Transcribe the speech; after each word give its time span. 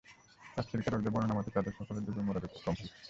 তাফসীরকারদের 0.55 1.13
বর্ণনা 1.13 1.35
মতে, 1.35 1.49
তাদের 1.51 1.73
সকলের 1.77 2.05
ডুবে 2.05 2.21
মরার 2.21 2.47
উপক্রম 2.47 2.75
হল। 2.75 2.87